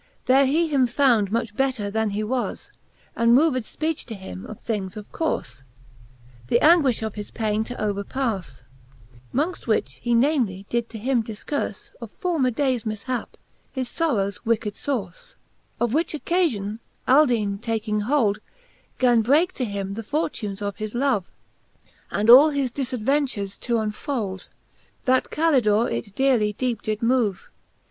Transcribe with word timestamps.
There 0.25 0.47
he 0.47 0.67
him 0.67 0.87
found 0.87 1.31
much 1.31 1.55
better 1.55 1.91
then 1.91 2.09
he 2.09 2.23
was, 2.23 2.71
And 3.15 3.35
moved 3.35 3.57
fpeach 3.57 4.03
to 4.05 4.15
him 4.15 4.47
of 4.47 4.59
things 4.59 4.97
of 4.97 5.11
courle, 5.11 5.43
The 6.47 6.57
anguifh 6.57 7.05
of 7.05 7.13
his 7.13 7.29
paine 7.29 7.63
to 7.65 7.75
overpafle: 7.75 8.63
Mongfl 9.31 9.67
which 9.67 9.99
he 10.01 10.15
namely 10.15 10.65
did 10.71 10.89
to 10.89 10.97
him 10.97 11.21
difcourfe 11.23 11.91
of 12.01 12.09
former 12.13 12.49
daies 12.49 12.83
mifhap, 12.83 13.27
his 13.71 13.89
fbrrowes 13.89 14.39
wicked 14.43 14.73
fourfe, 14.73 15.35
I 15.79 15.83
i 15.83 15.87
2, 15.87 15.91
XV. 15.91 15.91
Of 15.91 15.91
244 15.91 15.91
Thepxth 15.91 15.91
Booke 15.91 15.91
of 15.91 15.91
Cant. 15.91 15.93
III. 15.93 15.93
XV. 15.93 15.93
of 15.93 15.93
which 15.93 16.13
occafion 16.13 16.79
y^/J/;^^ 17.53 17.61
taking 17.61 17.99
hold, 17.99 18.39
Gan 18.97 19.21
breake 19.21 19.53
to 19.53 19.65
him 19.65 19.93
the 19.93 20.01
fortunes 20.01 20.61
of 20.63 20.77
his 20.77 20.95
love, 20.95 21.29
And 22.09 22.27
all 22.27 22.49
his 22.49 22.71
difad 22.71 23.03
ventures 23.03 23.59
to 23.59 23.77
unfold; 23.77 24.47
That 25.05 25.29
Calidore 25.29 25.91
it 25.91 26.15
dearly 26.15 26.53
deepe 26.53 26.81
did 26.81 27.03
move. 27.03 27.49